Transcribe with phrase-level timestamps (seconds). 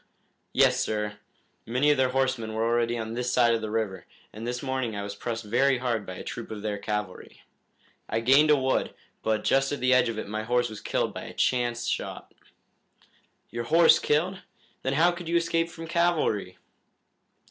[0.51, 1.19] "Yes, sir.
[1.67, 4.95] Many of their horsemen were already on this side of the river, and this morning
[4.95, 7.43] I was pressed very hard by a troop of their cavalry.
[8.09, 11.13] I gained a wood, but just at the edge of it my horse was killed
[11.13, 12.33] by a chance shot."
[13.51, 14.41] "Your horse killed?
[14.81, 16.57] Then how could you escape from cavalry?"